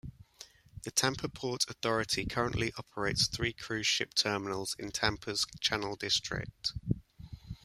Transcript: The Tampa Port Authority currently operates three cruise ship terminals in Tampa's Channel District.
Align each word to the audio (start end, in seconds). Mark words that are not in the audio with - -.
The 0.81 0.89
Tampa 0.89 1.29
Port 1.29 1.65
Authority 1.69 2.25
currently 2.25 2.73
operates 2.75 3.27
three 3.27 3.53
cruise 3.53 3.85
ship 3.85 4.15
terminals 4.15 4.75
in 4.79 4.89
Tampa's 4.89 5.45
Channel 5.61 5.95
District. 5.95 6.73